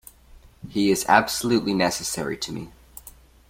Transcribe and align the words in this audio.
He 0.67 0.89
is 0.89 1.05
absolutely 1.07 1.75
necessary 1.75 2.35
to 2.35 2.51
me. 2.51 2.71